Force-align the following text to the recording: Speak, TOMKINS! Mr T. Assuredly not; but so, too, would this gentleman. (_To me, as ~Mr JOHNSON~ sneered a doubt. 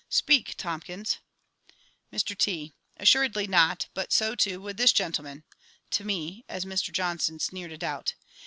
Speak, 0.09 0.55
TOMKINS! 0.57 1.19
Mr 2.11 2.35
T. 2.35 2.73
Assuredly 2.97 3.45
not; 3.45 3.87
but 3.93 4.11
so, 4.11 4.33
too, 4.33 4.59
would 4.59 4.77
this 4.77 4.91
gentleman. 4.91 5.43
(_To 5.91 6.03
me, 6.03 6.43
as 6.49 6.65
~Mr 6.65 6.91
JOHNSON~ 6.91 7.37
sneered 7.37 7.71
a 7.73 7.77
doubt. 7.77 8.15